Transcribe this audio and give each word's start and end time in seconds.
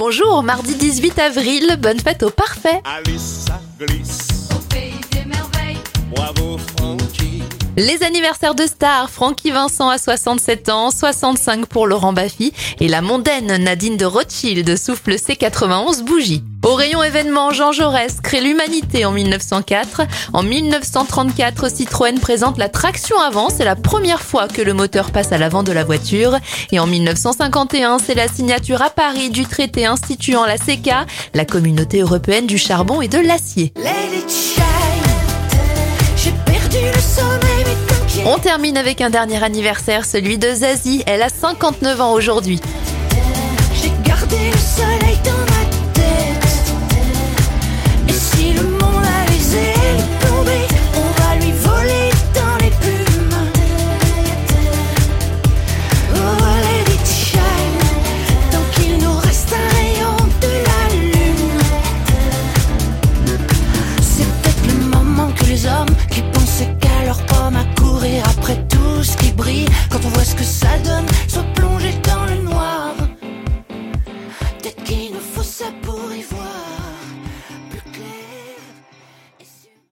Bonjour, 0.00 0.42
mardi 0.42 0.76
18 0.76 1.18
avril, 1.18 1.76
bonne 1.78 2.00
fête 2.00 2.22
au 2.22 2.30
parfait. 2.30 2.80
Les 7.76 8.02
anniversaires 8.02 8.54
de 8.54 8.66
stars, 8.66 9.08
Francky 9.08 9.52
Vincent 9.52 9.88
à 9.88 9.96
67 9.96 10.68
ans, 10.68 10.90
65 10.90 11.66
pour 11.66 11.86
Laurent 11.86 12.12
Baffy 12.12 12.52
et 12.80 12.88
la 12.88 13.00
mondaine 13.00 13.56
Nadine 13.56 13.96
de 13.96 14.04
Rothschild 14.04 14.76
souffle 14.76 15.18
ses 15.18 15.36
91 15.36 16.02
bougies. 16.02 16.42
Au 16.62 16.74
rayon 16.74 17.02
événement, 17.02 17.52
Jean 17.52 17.72
Jaurès 17.72 18.20
crée 18.22 18.42
l'humanité 18.42 19.06
en 19.06 19.12
1904. 19.12 20.02
En 20.34 20.42
1934, 20.42 21.70
Citroën 21.70 22.18
présente 22.20 22.58
la 22.58 22.68
traction 22.68 23.18
avant, 23.18 23.48
c'est 23.48 23.64
la 23.64 23.76
première 23.76 24.20
fois 24.20 24.46
que 24.46 24.60
le 24.60 24.74
moteur 24.74 25.10
passe 25.10 25.32
à 25.32 25.38
l'avant 25.38 25.62
de 25.62 25.72
la 25.72 25.84
voiture. 25.84 26.36
Et 26.72 26.80
en 26.80 26.86
1951, 26.86 27.98
c'est 27.98 28.14
la 28.14 28.28
signature 28.28 28.82
à 28.82 28.90
Paris 28.90 29.30
du 29.30 29.46
traité 29.46 29.86
instituant 29.86 30.44
la 30.44 30.58
CECA, 30.58 31.06
la 31.32 31.46
communauté 31.46 32.00
européenne 32.00 32.46
du 32.46 32.58
charbon 32.58 33.00
et 33.00 33.08
de 33.08 33.18
l'acier. 33.18 33.72
On 38.32 38.38
termine 38.38 38.76
avec 38.76 39.00
un 39.00 39.10
dernier 39.10 39.42
anniversaire, 39.42 40.04
celui 40.04 40.38
de 40.38 40.48
Zazie. 40.54 41.02
Elle 41.08 41.20
a 41.22 41.28
59 41.28 42.00
ans 42.00 42.12
aujourd'hui. 42.12 42.60
J'ai 43.74 43.90
gardé 44.04 44.36
le 44.52 44.56
soleil 44.56 45.18
dans 45.24 45.39
après 68.18 68.56
tout 68.68 69.04
ce 69.04 69.16
qui 69.16 69.30
brille, 69.32 69.66
quand 69.90 70.00
on 70.04 70.08
voit 70.08 70.24
ce 70.24 70.34
que 70.34 70.42
ça 70.42 70.69